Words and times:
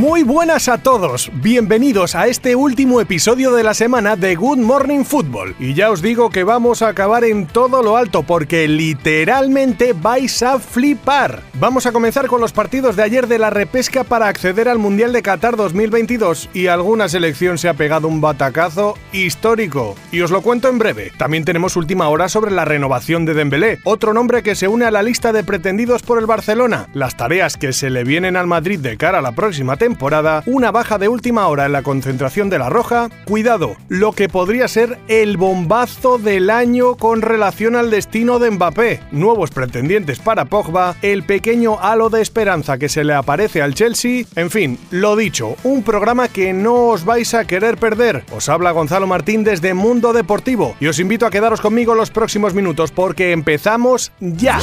Muy 0.00 0.22
buenas 0.22 0.70
a 0.70 0.78
todos, 0.78 1.30
bienvenidos 1.42 2.14
a 2.14 2.26
este 2.26 2.56
último 2.56 3.02
episodio 3.02 3.52
de 3.52 3.62
la 3.62 3.74
semana 3.74 4.16
de 4.16 4.34
Good 4.34 4.56
Morning 4.56 5.04
Football. 5.04 5.54
Y 5.58 5.74
ya 5.74 5.90
os 5.90 6.00
digo 6.00 6.30
que 6.30 6.42
vamos 6.42 6.80
a 6.80 6.88
acabar 6.88 7.22
en 7.22 7.46
todo 7.46 7.82
lo 7.82 7.98
alto 7.98 8.22
porque 8.22 8.66
literalmente 8.66 9.92
vais 9.92 10.42
a 10.42 10.58
flipar. 10.58 11.42
Vamos 11.52 11.84
a 11.84 11.92
comenzar 11.92 12.28
con 12.28 12.40
los 12.40 12.54
partidos 12.54 12.96
de 12.96 13.02
ayer 13.02 13.26
de 13.26 13.38
la 13.38 13.50
repesca 13.50 14.02
para 14.02 14.28
acceder 14.28 14.70
al 14.70 14.78
Mundial 14.78 15.12
de 15.12 15.20
Qatar 15.20 15.56
2022 15.56 16.48
y 16.54 16.68
alguna 16.68 17.10
selección 17.10 17.58
se 17.58 17.68
ha 17.68 17.74
pegado 17.74 18.08
un 18.08 18.22
batacazo 18.22 18.94
histórico. 19.12 19.96
Y 20.12 20.22
os 20.22 20.30
lo 20.30 20.40
cuento 20.40 20.70
en 20.70 20.78
breve. 20.78 21.12
También 21.18 21.44
tenemos 21.44 21.76
última 21.76 22.08
hora 22.08 22.30
sobre 22.30 22.52
la 22.52 22.64
renovación 22.64 23.26
de 23.26 23.34
Dembélé, 23.34 23.80
otro 23.84 24.14
nombre 24.14 24.42
que 24.42 24.54
se 24.54 24.66
une 24.66 24.86
a 24.86 24.90
la 24.90 25.02
lista 25.02 25.34
de 25.34 25.44
pretendidos 25.44 26.00
por 26.00 26.18
el 26.18 26.24
Barcelona, 26.24 26.88
las 26.94 27.18
tareas 27.18 27.58
que 27.58 27.74
se 27.74 27.90
le 27.90 28.02
vienen 28.02 28.38
al 28.38 28.46
Madrid 28.46 28.80
de 28.80 28.96
cara 28.96 29.18
a 29.18 29.22
la 29.22 29.32
próxima 29.32 29.76
temporada 29.76 29.89
temporada, 29.90 30.44
una 30.46 30.70
baja 30.70 30.98
de 30.98 31.08
última 31.08 31.48
hora 31.48 31.66
en 31.66 31.72
la 31.72 31.82
concentración 31.82 32.48
de 32.48 32.60
la 32.60 32.68
Roja, 32.68 33.10
cuidado, 33.24 33.74
lo 33.88 34.12
que 34.12 34.28
podría 34.28 34.68
ser 34.68 34.98
el 35.08 35.36
bombazo 35.36 36.16
del 36.16 36.48
año 36.48 36.94
con 36.94 37.22
relación 37.22 37.74
al 37.74 37.90
destino 37.90 38.38
de 38.38 38.52
Mbappé, 38.52 39.00
nuevos 39.10 39.50
pretendientes 39.50 40.20
para 40.20 40.44
Pogba, 40.44 40.94
el 41.02 41.24
pequeño 41.24 41.80
halo 41.80 42.08
de 42.08 42.22
esperanza 42.22 42.78
que 42.78 42.88
se 42.88 43.02
le 43.02 43.14
aparece 43.14 43.62
al 43.62 43.74
Chelsea, 43.74 44.26
en 44.36 44.50
fin, 44.52 44.78
lo 44.92 45.16
dicho, 45.16 45.56
un 45.64 45.82
programa 45.82 46.28
que 46.28 46.52
no 46.52 46.90
os 46.90 47.04
vais 47.04 47.34
a 47.34 47.44
querer 47.44 47.76
perder. 47.76 48.24
Os 48.30 48.48
habla 48.48 48.70
Gonzalo 48.70 49.08
Martín 49.08 49.42
desde 49.42 49.74
Mundo 49.74 50.12
Deportivo 50.12 50.76
y 50.78 50.86
os 50.86 51.00
invito 51.00 51.26
a 51.26 51.30
quedaros 51.30 51.60
conmigo 51.60 51.96
los 51.96 52.12
próximos 52.12 52.54
minutos 52.54 52.92
porque 52.92 53.32
empezamos 53.32 54.12
ya. 54.20 54.60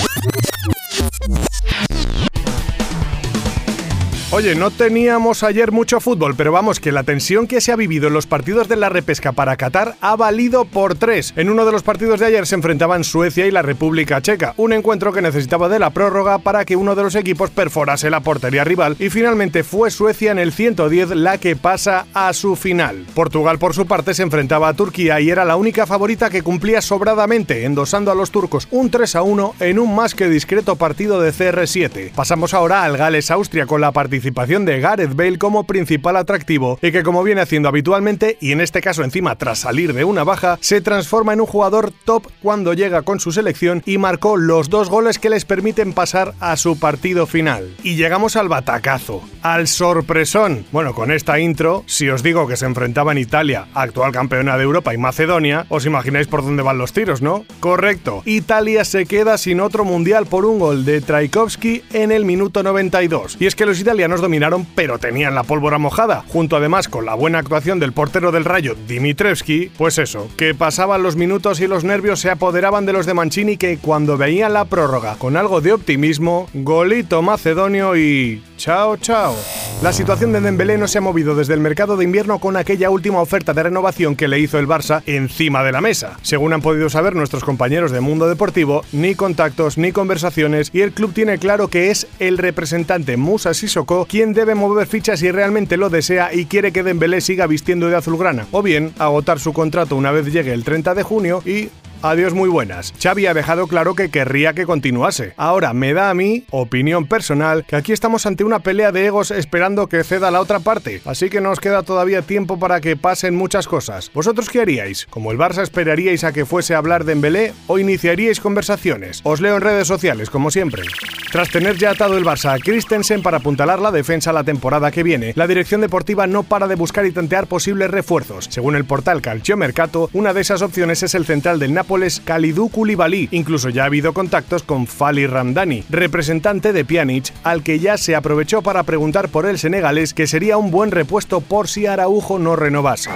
Oye, 4.38 4.54
no 4.54 4.70
teníamos 4.70 5.42
ayer 5.42 5.72
mucho 5.72 6.00
fútbol, 6.00 6.36
pero 6.36 6.52
vamos, 6.52 6.80
que 6.80 6.92
la 6.92 7.02
tensión 7.02 7.48
que 7.48 7.60
se 7.60 7.72
ha 7.72 7.76
vivido 7.76 8.08
en 8.08 8.14
los 8.14 8.28
partidos 8.28 8.68
de 8.68 8.76
la 8.76 8.88
repesca 8.88 9.32
para 9.32 9.58
Qatar 9.58 9.96
ha 10.00 10.16
valido 10.16 10.66
por 10.66 10.94
tres. 10.94 11.34
En 11.36 11.50
uno 11.50 11.66
de 11.66 11.72
los 11.72 11.82
partidos 11.82 12.20
de 12.20 12.28
ayer 12.28 12.46
se 12.46 12.54
enfrentaban 12.54 13.04
Suecia 13.04 13.48
y 13.48 13.52
la 13.52 13.64
República 13.64 14.22
Checa, 14.22 14.54
un 14.58 14.74
encuentro 14.74 15.12
que 15.12 15.24
necesitaba 15.24 15.70
de 15.70 15.80
la 15.80 15.90
prórroga 15.90 16.38
para 16.38 16.66
que 16.66 16.76
uno 16.76 16.94
de 16.94 17.02
los 17.02 17.16
equipos 17.16 17.50
perforase 17.50 18.12
la 18.12 18.20
portería 18.20 18.64
rival 18.64 18.96
y 19.00 19.10
finalmente 19.10 19.64
fue 19.64 19.90
Suecia 19.90 20.34
en 20.34 20.38
el 20.38 20.52
110 20.52 21.16
la 21.16 21.40
que 21.40 21.56
pasa 21.56 22.06
a 22.14 22.32
su 22.34 22.56
final. 22.56 23.08
Portugal 23.16 23.58
por 23.58 23.74
su 23.74 23.88
parte 23.88 24.14
se 24.14 24.22
enfrentaba 24.22 24.68
a 24.68 24.76
Turquía 24.76 25.20
y 25.20 25.32
era 25.32 25.46
la 25.46 25.56
única 25.56 25.88
favorita 25.88 26.30
que 26.30 26.44
cumplía 26.44 26.84
sobradamente, 26.84 27.66
endosando 27.66 28.12
a 28.12 28.16
los 28.16 28.30
turcos 28.30 28.68
un 28.70 28.92
3 28.92 29.16
a 29.16 29.24
1 29.24 29.56
en 29.62 29.80
un 29.80 29.96
más 29.96 30.14
que 30.14 30.30
discreto 30.30 30.76
partido 30.76 31.20
de 31.20 31.34
CR7. 31.34 32.12
Pasamos 32.12 32.54
ahora 32.54 32.84
al 32.84 32.98
Gales-Austria 32.98 33.66
con 33.66 33.82
la 33.82 33.92
participación 33.92 34.27
de 34.32 34.80
Gareth 34.80 35.16
Bale 35.16 35.38
como 35.38 35.66
principal 35.66 36.16
atractivo 36.16 36.80
y 36.82 36.92
que 36.92 37.04
como 37.04 37.24
viene 37.24 37.42
haciendo 37.42 37.70
habitualmente 37.70 38.38
y 38.40 38.52
en 38.52 38.62
este 38.62 38.82
caso 38.82 39.04
encima 39.04 39.36
tras 39.38 39.60
salir 39.60 39.94
de 39.94 40.04
una 40.04 40.24
baja, 40.24 40.58
se 40.62 40.82
transforma 40.82 41.34
en 41.34 41.42
un 41.42 41.48
jugador 41.48 41.92
top 42.06 42.28
cuando 42.42 42.74
llega 42.74 43.02
con 43.02 43.20
su 43.20 43.32
selección 43.32 43.82
y 43.86 43.98
marcó 43.98 44.38
los 44.38 44.70
dos 44.70 44.90
goles 44.90 45.20
que 45.20 45.30
les 45.30 45.46
permiten 45.46 45.94
pasar 45.94 46.34
a 46.40 46.56
su 46.58 46.80
partido 46.80 47.26
final. 47.26 47.76
Y 47.84 47.96
llegamos 47.96 48.36
al 48.36 48.48
batacazo, 48.48 49.22
al 49.42 49.68
sorpresón. 49.68 50.66
Bueno, 50.72 50.94
con 50.94 51.12
esta 51.12 51.40
intro, 51.40 51.84
si 51.88 52.10
os 52.10 52.24
digo 52.24 52.48
que 52.48 52.58
se 52.58 52.66
enfrentaban 52.66 53.18
Italia, 53.18 53.68
actual 53.74 54.12
campeona 54.12 54.58
de 54.58 54.64
Europa, 54.64 54.94
y 54.94 54.98
Macedonia, 54.98 55.66
os 55.70 55.86
imagináis 55.86 56.28
por 56.28 56.44
dónde 56.44 56.64
van 56.64 56.78
los 56.78 56.94
tiros, 56.94 57.22
¿no? 57.22 57.46
Correcto. 57.60 58.22
Italia 58.26 58.86
se 58.86 59.06
queda 59.06 59.38
sin 59.38 59.60
otro 59.60 59.84
mundial 59.84 60.26
por 60.26 60.46
un 60.46 60.60
gol 60.60 60.86
de 60.86 61.02
Traikovsky 61.02 61.84
en 61.94 62.12
el 62.12 62.26
minuto 62.26 62.64
92. 62.64 63.38
Y 63.40 63.46
es 63.46 63.56
que 63.56 63.66
los 63.66 63.80
italianos 63.80 64.17
dominaron, 64.22 64.66
pero 64.76 65.00
tenían 65.00 65.36
la 65.36 65.44
pólvora 65.44 65.78
mojada, 65.78 66.24
junto 66.28 66.58
además 66.58 66.88
con 66.88 67.06
la 67.06 67.16
buena 67.16 67.40
actuación 67.40 67.80
del 67.80 67.94
portero 67.94 68.32
del 68.32 68.46
Rayo, 68.46 68.76
Dimitrevski, 68.88 69.72
pues 69.78 69.98
eso, 69.98 70.30
que 70.38 70.54
pasaban 70.54 71.04
los 71.04 71.16
minutos 71.16 71.60
y 71.60 71.68
los 71.68 71.84
nervios 71.84 72.20
se 72.20 72.30
apoderaban 72.30 72.86
de 72.86 72.94
los 72.94 73.06
de 73.06 73.14
Mancini 73.14 73.58
que 73.58 73.78
cuando 73.78 74.18
veían 74.18 74.54
la 74.54 74.66
prórroga 74.66 75.16
con 75.16 75.38
algo 75.38 75.62
de 75.62 75.74
optimismo, 75.74 76.48
golito 76.54 77.22
macedonio 77.22 77.96
y 77.96 78.44
chao 78.58 78.98
chao. 78.98 79.36
La 79.82 79.94
situación 79.94 80.34
de 80.34 80.42
Dembélé 80.42 80.78
no 80.78 80.88
se 80.88 80.98
ha 80.98 81.02
movido 81.02 81.36
desde 81.36 81.54
el 81.54 81.60
mercado 81.60 81.96
de 81.96 82.04
invierno 82.04 82.40
con 82.40 82.58
aquella 82.58 82.90
última 82.90 83.22
oferta 83.22 83.54
de 83.54 83.64
renovación 83.64 84.16
que 84.16 84.28
le 84.28 84.40
hizo 84.40 84.58
el 84.60 84.68
Barça 84.68 85.04
encima 85.06 85.64
de 85.64 85.72
la 85.72 85.82
mesa. 85.82 86.18
Según 86.24 86.52
han 86.54 86.62
podido 86.62 86.90
saber 86.90 87.16
nuestros 87.16 87.44
compañeros 87.44 87.92
de 87.92 88.02
Mundo 88.02 88.28
Deportivo, 88.28 88.84
ni 88.92 89.16
contactos 89.16 89.78
ni 89.78 89.92
conversaciones 89.92 90.72
y 90.74 90.82
el 90.82 90.92
club 90.92 91.14
tiene 91.14 91.38
claro 91.38 91.68
que 91.68 91.92
es 91.92 92.08
el 92.20 92.38
representante 92.38 93.16
Musa 93.18 93.54
Sissoko 93.54 94.06
quien 94.06 94.34
debe 94.34 94.56
mover 94.56 94.88
fichas 94.88 95.20
si 95.20 95.32
realmente 95.32 95.78
lo 95.78 95.90
desea 95.90 96.34
y 96.34 96.46
quiere 96.46 96.72
que 96.72 96.84
Dembélé 96.84 97.22
siga 97.22 97.48
vistiendo 97.48 97.88
de 97.88 97.96
azulgrana, 97.96 98.48
o 98.52 98.64
bien 98.64 98.94
agotar 98.98 99.40
su 99.40 99.54
contrato 99.54 99.96
una 99.96 100.12
vez 100.12 100.26
llegue 100.34 100.54
el 100.54 100.64
30 100.64 100.96
de 100.96 101.04
junio 101.04 101.42
y 101.46 101.70
Adiós 102.04 102.36
muy 102.36 102.48
buenas. 102.48 102.94
Xavi 103.02 103.26
ha 103.26 103.34
dejado 103.34 103.66
claro 103.66 103.96
que 103.96 104.10
querría 104.10 104.54
que 104.54 104.68
continuase. 104.68 105.34
Ahora 105.36 105.74
me 105.74 105.94
da 105.94 106.12
a 106.12 106.14
mí, 106.14 106.46
opinión 106.52 107.08
personal, 107.08 107.66
que 107.66 107.76
aquí 107.76 107.92
estamos 107.92 108.28
ante 108.28 108.44
una 108.44 108.60
pelea 108.60 108.92
de 108.92 109.08
egos 109.08 109.32
esperando 109.32 109.88
que 109.88 110.04
ceda 110.04 110.30
la 110.30 110.40
otra 110.40 110.60
parte, 110.60 111.02
así 111.06 111.32
que 111.32 111.42
nos 111.42 111.60
queda 111.60 111.82
todavía 111.82 112.22
tiempo 112.22 112.60
para 112.60 112.82
que 112.82 112.98
pasen 112.98 113.36
muchas 113.36 113.68
cosas. 113.68 114.12
¿Vosotros 114.14 114.50
qué 114.50 114.62
haríais? 114.62 115.08
¿Como 115.10 115.32
el 115.32 115.40
Barça 115.40 115.64
esperaríais 115.64 116.24
a 116.24 116.34
que 116.34 116.46
fuese 116.46 116.76
a 116.76 116.78
hablar 116.78 117.04
de 117.04 117.14
Embelé 117.14 117.54
o 117.66 117.80
iniciaríais 117.80 118.40
conversaciones? 118.40 119.22
Os 119.24 119.42
leo 119.42 119.56
en 119.56 119.62
redes 119.62 119.88
sociales, 119.88 120.30
como 120.30 120.52
siempre. 120.52 120.84
Tras 121.32 121.50
tener 121.50 121.78
ya 121.78 121.92
atado 121.92 122.16
el 122.18 122.26
Barça 122.26 122.54
a 122.54 122.60
Christensen 122.60 123.24
para 123.24 123.38
apuntalar 123.38 123.80
la 123.80 123.92
defensa 123.92 124.32
la 124.32 124.44
temporada 124.44 124.92
que 124.92 125.04
viene, 125.04 125.34
la 125.36 125.48
dirección 125.48 125.82
deportiva 125.82 126.28
no 126.28 126.44
para 126.44 126.68
de 126.68 126.76
buscar 126.76 127.06
y 127.08 127.12
tantear 127.12 127.48
posibles 127.48 127.90
refuerzos. 127.90 128.48
Según 128.50 128.76
el 128.76 128.86
portal 128.86 129.22
Calcio 129.22 129.58
Mercato, 129.58 130.12
una 130.14 130.34
de 130.34 130.42
esas 130.42 130.62
opciones 130.62 131.02
es 131.02 131.16
el 131.16 131.26
central 131.26 131.60
del 131.60 131.74
Napoli 131.74 131.87
Nápoles 131.88 132.20
Kalidou 132.20 132.68
Koulibaly. 132.68 133.30
Incluso 133.32 133.70
ya 133.70 133.84
ha 133.84 133.86
habido 133.86 134.12
contactos 134.12 134.62
con 134.62 134.88
Fali 134.88 135.26
Ramdani, 135.26 135.86
representante 135.90 136.74
de 136.74 136.84
Pjanic, 136.84 137.32
al 137.46 137.64
que 137.64 137.80
ya 137.80 137.98
se 137.98 138.14
aprovechó 138.14 138.62
para 138.62 138.84
preguntar 138.84 139.30
por 139.30 139.46
el 139.46 139.58
senegalés 139.58 140.14
que 140.14 140.28
sería 140.28 140.58
un 140.58 140.70
buen 140.70 140.92
repuesto 140.92 141.40
por 141.40 141.70
si 141.70 141.86
Araujo 141.86 142.40
no 142.40 142.58
renovase. 142.58 143.10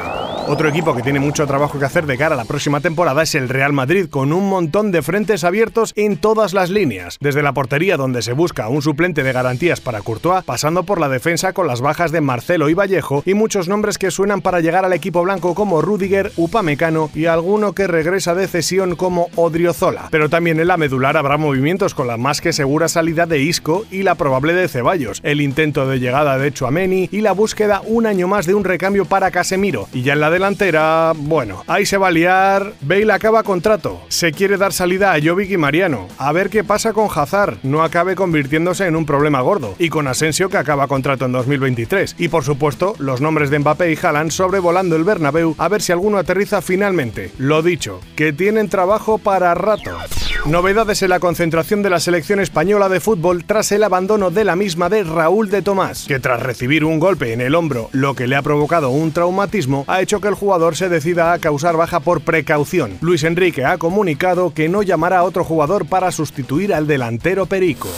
Otro 0.51 0.67
equipo 0.67 0.93
que 0.93 1.01
tiene 1.01 1.21
mucho 1.21 1.47
trabajo 1.47 1.79
que 1.79 1.85
hacer 1.85 2.05
de 2.05 2.17
cara 2.17 2.35
a 2.35 2.37
la 2.37 2.43
próxima 2.43 2.81
temporada 2.81 3.23
es 3.23 3.35
el 3.35 3.47
Real 3.47 3.71
Madrid, 3.71 4.09
con 4.09 4.33
un 4.33 4.49
montón 4.49 4.91
de 4.91 5.01
frentes 5.01 5.45
abiertos 5.45 5.93
en 5.95 6.17
todas 6.17 6.53
las 6.53 6.69
líneas, 6.69 7.17
desde 7.21 7.41
la 7.41 7.53
portería 7.53 7.95
donde 7.95 8.21
se 8.21 8.33
busca 8.33 8.67
un 8.67 8.81
suplente 8.81 9.23
de 9.23 9.31
garantías 9.31 9.79
para 9.79 10.01
Courtois, 10.01 10.43
pasando 10.43 10.83
por 10.83 10.99
la 10.99 11.07
defensa 11.07 11.53
con 11.53 11.67
las 11.67 11.79
bajas 11.79 12.11
de 12.11 12.19
Marcelo 12.19 12.67
y 12.67 12.73
Vallejo 12.73 13.23
y 13.25 13.33
muchos 13.33 13.69
nombres 13.69 13.97
que 13.97 14.11
suenan 14.11 14.41
para 14.41 14.59
llegar 14.59 14.83
al 14.83 14.91
equipo 14.91 15.23
blanco 15.23 15.55
como 15.55 15.81
Rudiger, 15.81 16.33
Upamecano 16.35 17.09
y 17.15 17.27
alguno 17.27 17.71
que 17.71 17.87
regresa 17.87 18.35
de 18.35 18.49
como 18.97 19.29
Odriozola. 19.37 20.09
Pero 20.11 20.27
también 20.27 20.59
en 20.59 20.67
la 20.67 20.75
medular 20.75 21.15
habrá 21.15 21.37
movimientos 21.37 21.95
con 21.95 22.07
la 22.07 22.17
más 22.17 22.41
que 22.41 22.51
segura 22.51 22.89
salida 22.89 23.25
de 23.25 23.39
Isco 23.39 23.85
y 23.89 24.03
la 24.03 24.15
probable 24.15 24.53
de 24.53 24.67
Ceballos, 24.67 25.21
el 25.23 25.39
intento 25.39 25.87
de 25.87 26.01
llegada 26.01 26.37
de 26.37 26.51
Chuameni 26.51 27.07
y 27.09 27.21
la 27.21 27.31
búsqueda 27.31 27.81
un 27.85 28.05
año 28.05 28.27
más 28.27 28.45
de 28.45 28.53
un 28.53 28.65
recambio 28.65 29.05
para 29.05 29.31
Casemiro. 29.31 29.87
Y 29.93 30.01
ya 30.01 30.11
en 30.11 30.19
la 30.19 30.29
delantera, 30.41 31.13
bueno, 31.15 31.63
ahí 31.67 31.85
se 31.85 31.97
va 31.97 32.09
a 32.09 32.11
liar. 32.11 32.73
Bale 32.81 33.13
acaba 33.13 33.43
contrato. 33.43 34.01
Se 34.09 34.31
quiere 34.31 34.57
dar 34.57 34.73
salida 34.73 35.13
a 35.13 35.19
Jovic 35.21 35.49
y 35.51 35.57
Mariano. 35.57 36.07
A 36.17 36.31
ver 36.31 36.49
qué 36.49 36.63
pasa 36.63 36.93
con 36.93 37.07
Hazard. 37.13 37.57
No 37.63 37.83
acabe 37.83 38.15
convirtiéndose 38.15 38.85
en 38.85 38.95
un 38.95 39.05
problema 39.05 39.41
gordo. 39.41 39.75
Y 39.79 39.89
con 39.89 40.07
Asensio 40.07 40.49
que 40.49 40.57
acaba 40.57 40.87
contrato 40.87 41.25
en 41.25 41.31
2023. 41.31 42.15
Y 42.17 42.27
por 42.27 42.43
supuesto, 42.43 42.95
los 42.99 43.21
nombres 43.21 43.49
de 43.49 43.59
Mbappé 43.59 43.91
y 43.91 43.97
Haaland 44.01 44.31
sobrevolando 44.31 44.95
el 44.95 45.03
Bernabéu 45.03 45.55
a 45.57 45.67
ver 45.67 45.81
si 45.81 45.91
alguno 45.91 46.17
aterriza 46.17 46.61
finalmente. 46.61 47.31
Lo 47.37 47.61
dicho, 47.61 47.99
que 48.15 48.33
tiene 48.33 48.51
tienen 48.51 48.67
trabajo 48.67 49.17
para 49.17 49.53
rato. 49.53 49.91
Novedades 50.45 51.03
en 51.03 51.09
la 51.09 51.19
concentración 51.19 51.83
de 51.83 51.91
la 51.91 51.99
selección 51.99 52.39
española 52.39 52.89
de 52.89 52.99
fútbol 52.99 53.43
tras 53.45 53.71
el 53.71 53.83
abandono 53.83 54.31
de 54.31 54.43
la 54.43 54.55
misma 54.55 54.89
de 54.89 55.03
Raúl 55.03 55.51
de 55.51 55.61
Tomás, 55.61 56.05
que 56.07 56.19
tras 56.19 56.41
recibir 56.41 56.83
un 56.83 56.99
golpe 56.99 57.31
en 57.31 57.41
el 57.41 57.53
hombro, 57.53 57.89
lo 57.91 58.15
que 58.15 58.25
le 58.25 58.35
ha 58.35 58.41
provocado 58.41 58.89
un 58.89 59.11
traumatismo, 59.11 59.85
ha 59.87 60.01
hecho 60.01 60.19
que 60.21 60.27
el 60.27 60.35
jugador 60.35 60.75
se 60.75 60.89
decida 60.89 61.33
a 61.33 61.39
causar 61.39 61.75
baja 61.75 61.99
por 61.99 62.21
precaución. 62.21 62.97
Luis 63.01 63.23
Enrique 63.23 63.65
ha 63.65 63.77
comunicado 63.77 64.53
que 64.53 64.69
no 64.69 64.83
llamará 64.83 65.19
a 65.19 65.23
otro 65.23 65.43
jugador 65.43 65.85
para 65.85 66.11
sustituir 66.11 66.73
al 66.73 66.87
delantero 66.87 67.45
Perico. 67.47 67.89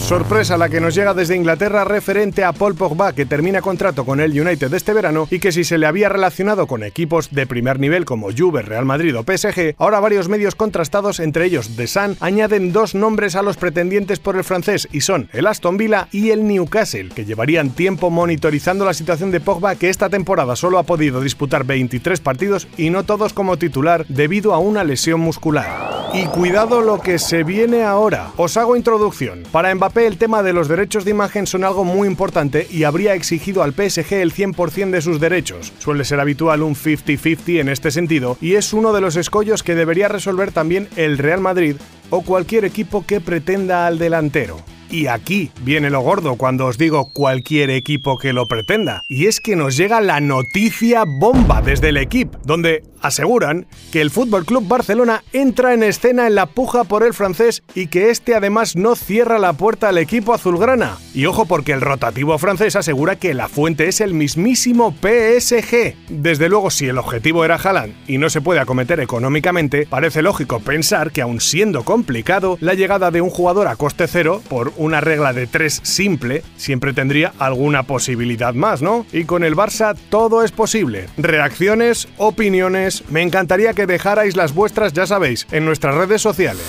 Sorpresa 0.00 0.56
la 0.56 0.68
que 0.68 0.80
nos 0.80 0.94
llega 0.94 1.14
desde 1.14 1.36
Inglaterra 1.36 1.84
referente 1.84 2.42
a 2.42 2.52
Paul 2.52 2.74
Pogba, 2.74 3.12
que 3.12 3.26
termina 3.26 3.62
contrato 3.62 4.04
con 4.04 4.20
el 4.20 4.38
United 4.38 4.72
este 4.74 4.92
verano 4.92 5.28
y 5.30 5.38
que 5.38 5.52
si 5.52 5.62
se 5.62 5.78
le 5.78 5.86
había 5.86 6.08
relacionado 6.08 6.66
con 6.66 6.82
equipos 6.82 7.30
de 7.30 7.46
primer 7.46 7.78
nivel 7.78 8.04
como 8.04 8.30
Juve, 8.36 8.62
Real 8.62 8.84
Madrid 8.84 9.16
o 9.16 9.22
PSG, 9.22 9.76
ahora 9.78 10.00
varios 10.00 10.28
medios 10.28 10.54
contrastados, 10.54 11.20
entre 11.20 11.46
ellos 11.46 11.76
The 11.76 11.86
Sun, 11.86 12.16
añaden 12.20 12.72
dos 12.72 12.94
nombres 12.94 13.36
a 13.36 13.42
los 13.42 13.56
pretendientes 13.56 14.18
por 14.18 14.36
el 14.36 14.44
francés 14.44 14.88
y 14.90 15.02
son 15.02 15.28
el 15.32 15.46
Aston 15.46 15.76
Villa 15.76 16.08
y 16.10 16.30
el 16.30 16.46
Newcastle, 16.46 17.10
que 17.10 17.24
llevarían 17.24 17.70
tiempo 17.70 18.10
monitorizando 18.10 18.84
la 18.84 18.94
situación 18.94 19.30
de 19.30 19.40
Pogba, 19.40 19.76
que 19.76 19.90
esta 19.90 20.08
temporada 20.08 20.56
solo 20.56 20.78
ha 20.78 20.82
podido 20.82 21.20
disputar 21.20 21.64
23 21.70 22.18
partidos 22.20 22.66
y 22.76 22.90
no 22.90 23.04
todos 23.04 23.32
como 23.32 23.56
titular 23.56 24.04
debido 24.08 24.54
a 24.54 24.58
una 24.58 24.82
lesión 24.82 25.20
muscular. 25.20 26.10
Y 26.12 26.26
cuidado 26.26 26.80
lo 26.80 27.00
que 27.00 27.20
se 27.20 27.44
viene 27.44 27.84
ahora. 27.84 28.32
Os 28.36 28.56
hago 28.56 28.76
introducción. 28.76 29.44
Para 29.52 29.72
Mbappé 29.72 30.08
el 30.08 30.18
tema 30.18 30.42
de 30.42 30.52
los 30.52 30.66
derechos 30.66 31.04
de 31.04 31.12
imagen 31.12 31.46
son 31.46 31.62
algo 31.62 31.84
muy 31.84 32.08
importante 32.08 32.66
y 32.68 32.82
habría 32.82 33.14
exigido 33.14 33.62
al 33.62 33.72
PSG 33.72 34.14
el 34.14 34.34
100% 34.34 34.90
de 34.90 35.00
sus 35.00 35.20
derechos. 35.20 35.72
Suele 35.78 36.04
ser 36.04 36.18
habitual 36.18 36.62
un 36.62 36.74
50-50 36.74 37.60
en 37.60 37.68
este 37.68 37.92
sentido 37.92 38.36
y 38.40 38.56
es 38.56 38.72
uno 38.72 38.92
de 38.92 39.00
los 39.00 39.14
escollos 39.14 39.62
que 39.62 39.76
debería 39.76 40.08
resolver 40.08 40.50
también 40.50 40.88
el 40.96 41.18
Real 41.18 41.40
Madrid 41.40 41.76
o 42.10 42.22
cualquier 42.22 42.64
equipo 42.64 43.06
que 43.06 43.20
pretenda 43.20 43.86
al 43.86 44.00
delantero. 44.00 44.56
Y 44.90 45.06
aquí 45.06 45.52
viene 45.62 45.88
lo 45.88 46.00
gordo 46.00 46.34
cuando 46.34 46.66
os 46.66 46.76
digo 46.76 47.10
cualquier 47.12 47.70
equipo 47.70 48.18
que 48.18 48.32
lo 48.32 48.46
pretenda. 48.46 49.02
Y 49.08 49.26
es 49.26 49.40
que 49.40 49.54
nos 49.54 49.76
llega 49.76 50.00
la 50.00 50.20
noticia 50.20 51.04
bomba 51.06 51.62
desde 51.62 51.90
el 51.90 51.96
equipo, 51.96 52.38
donde 52.44 52.82
aseguran 53.00 53.66
que 53.92 54.00
el 54.00 54.10
Fútbol 54.10 54.44
Club 54.44 54.66
Barcelona 54.66 55.22
entra 55.32 55.74
en 55.74 55.82
escena 55.82 56.26
en 56.26 56.34
la 56.34 56.46
puja 56.46 56.84
por 56.84 57.02
el 57.02 57.14
francés 57.14 57.62
y 57.74 57.86
que 57.86 58.10
este 58.10 58.34
además 58.34 58.76
no 58.76 58.96
cierra 58.96 59.38
la 59.38 59.52
puerta 59.52 59.88
al 59.88 59.98
equipo 59.98 60.34
azulgrana. 60.34 60.98
Y 61.14 61.26
ojo 61.26 61.46
porque 61.46 61.72
el 61.72 61.80
rotativo 61.80 62.36
francés 62.38 62.76
asegura 62.76 63.16
que 63.16 63.32
la 63.32 63.48
fuente 63.48 63.88
es 63.88 64.00
el 64.00 64.14
mismísimo 64.14 64.94
PSG. 65.00 65.94
Desde 66.08 66.48
luego, 66.48 66.70
si 66.70 66.86
el 66.86 66.98
objetivo 66.98 67.44
era 67.44 67.56
Haaland 67.56 67.94
y 68.06 68.18
no 68.18 68.28
se 68.28 68.40
puede 68.40 68.60
acometer 68.60 69.00
económicamente, 69.00 69.86
parece 69.88 70.22
lógico 70.22 70.60
pensar 70.60 71.12
que 71.12 71.22
aun 71.22 71.40
siendo 71.40 71.84
complicado, 71.84 72.58
la 72.60 72.74
llegada 72.74 73.10
de 73.10 73.20
un 73.20 73.30
jugador 73.30 73.68
a 73.68 73.76
coste 73.76 74.06
cero 74.08 74.42
por 74.48 74.72
una 74.80 75.02
regla 75.02 75.34
de 75.34 75.46
tres 75.46 75.80
simple, 75.82 76.42
siempre 76.56 76.94
tendría 76.94 77.34
alguna 77.38 77.82
posibilidad 77.82 78.54
más, 78.54 78.80
¿no? 78.80 79.04
Y 79.12 79.24
con 79.24 79.44
el 79.44 79.54
Barça 79.54 79.94
todo 80.08 80.42
es 80.42 80.52
posible. 80.52 81.06
Reacciones, 81.18 82.08
opiniones, 82.16 83.04
me 83.10 83.20
encantaría 83.20 83.74
que 83.74 83.86
dejarais 83.86 84.36
las 84.36 84.54
vuestras, 84.54 84.94
ya 84.94 85.06
sabéis, 85.06 85.46
en 85.52 85.66
nuestras 85.66 85.94
redes 85.94 86.22
sociales. 86.22 86.64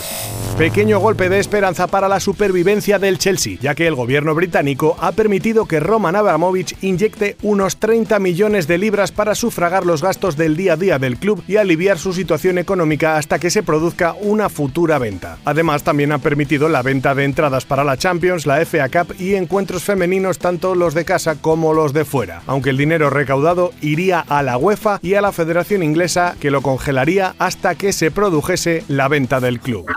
Pequeño 0.62 1.00
golpe 1.00 1.28
de 1.28 1.40
esperanza 1.40 1.88
para 1.88 2.08
la 2.08 2.20
supervivencia 2.20 3.00
del 3.00 3.18
Chelsea, 3.18 3.58
ya 3.60 3.74
que 3.74 3.88
el 3.88 3.96
gobierno 3.96 4.36
británico 4.36 4.96
ha 5.00 5.12
permitido 5.12 5.66
que 5.66 5.80
Roman 5.80 6.16
Abramovich 6.16 6.76
inyecte 6.84 7.36
unos 7.42 7.78
30 7.78 8.20
millones 8.20 8.68
de 8.68 8.78
libras 8.78 9.12
para 9.12 9.34
sufragar 9.34 9.88
los 9.88 10.04
gastos 10.04 10.38
del 10.38 10.56
día 10.56 10.74
a 10.74 10.78
día 10.78 11.00
del 11.00 11.18
club 11.18 11.44
y 11.48 11.56
aliviar 11.56 11.98
su 11.98 12.14
situación 12.14 12.60
económica 12.60 13.18
hasta 13.18 13.40
que 13.40 13.50
se 13.50 13.64
produzca 13.64 14.14
una 14.22 14.50
futura 14.50 15.00
venta. 15.00 15.40
Además, 15.46 15.82
también 15.82 16.12
ha 16.12 16.20
permitido 16.20 16.70
la 16.70 16.84
venta 16.84 17.16
de 17.16 17.24
entradas 17.24 17.66
para 17.66 17.84
la 17.84 17.98
Champions, 17.98 18.46
la 18.46 18.64
FA 18.64 18.88
Cup 18.90 19.16
y 19.18 19.34
encuentros 19.34 19.84
femeninos 19.84 20.38
tanto 20.38 20.76
los 20.76 20.94
de 20.94 21.06
casa 21.06 21.42
como 21.42 21.74
los 21.74 21.92
de 21.92 22.06
fuera, 22.06 22.44
aunque 22.46 22.70
el 22.70 22.78
dinero 22.78 23.10
recaudado 23.10 23.72
iría 23.82 24.20
a 24.20 24.44
la 24.44 24.58
UEFA 24.58 25.00
y 25.02 25.16
a 25.16 25.22
la 25.22 25.32
Federación 25.32 25.82
Inglesa 25.82 26.36
que 26.40 26.52
lo 26.52 26.62
congelaría 26.62 27.34
hasta 27.40 27.74
que 27.74 27.94
se 27.94 28.12
produjese 28.12 28.84
la 28.88 29.08
venta 29.08 29.40
del 29.40 29.60
club. 29.60 29.88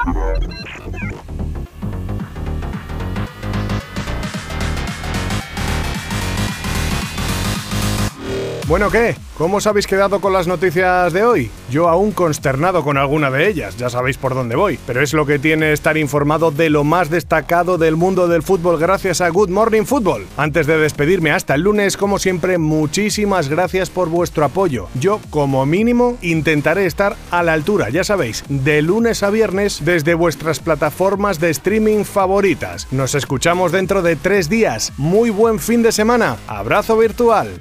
Bueno, 8.67 8.91
¿qué? 8.91 9.15
¿Cómo 9.37 9.59
os 9.59 9.67
habéis 9.67 9.87
quedado 9.87 10.21
con 10.21 10.33
las 10.33 10.47
noticias 10.47 11.13
de 11.13 11.23
hoy? 11.23 11.51
Yo 11.71 11.91
aún 11.91 12.13
consternado 12.13 12.83
con 12.83 12.97
alguna 12.97 13.31
de 13.31 13.47
ellas, 13.47 13.77
ya 13.77 13.91
sabéis 13.91 14.17
por 14.17 14.35
dónde 14.35 14.57
voy, 14.57 14.79
pero 14.87 15.03
es 15.03 15.13
lo 15.13 15.27
que 15.27 15.39
tiene 15.39 15.73
estar 15.73 15.99
informado 15.99 16.51
de 16.51 16.71
lo 16.71 16.83
más 16.83 17.11
destacado 17.11 17.77
del 17.77 17.97
mundo 17.97 18.27
del 18.27 18.43
fútbol 18.43 18.79
gracias 18.79 19.21
a 19.21 19.29
Good 19.29 19.51
Morning 19.51 19.83
Football. 19.83 20.27
Antes 20.39 20.67
de 20.67 20.79
despedirme 20.79 21.31
hasta 21.31 21.57
el 21.57 21.61
lunes, 21.61 21.99
como 21.99 22.19
siempre, 22.19 22.57
muchísimas 22.57 23.51
gracias 23.51 23.91
por 23.91 24.09
vuestro 24.09 24.47
apoyo. 24.47 24.89
Yo, 24.99 25.21
como 25.29 25.67
mínimo, 25.67 26.17
intentaré 26.23 26.87
estar 26.87 27.17
a 27.31 27.43
la 27.43 27.53
altura, 27.53 27.91
ya 27.91 28.03
sabéis, 28.03 28.45
de 28.49 28.81
lunes 28.81 29.23
a 29.23 29.29
viernes 29.29 29.85
desde 29.85 30.15
vuestras 30.15 30.61
plataformas 30.61 31.39
de 31.39 31.51
streaming 31.51 32.05
favoritas. 32.05 32.89
Nos 32.91 33.15
escuchamos 33.15 33.73
dentro 33.73 34.01
de 34.01 34.17
tres 34.17 34.49
días. 34.49 34.95
Muy 34.97 35.29
buen 35.29 35.59
fin 35.59 35.83
de 35.83 35.93
semana. 35.93 36.39
Abrazo 36.47 36.97
virtual. 36.97 37.61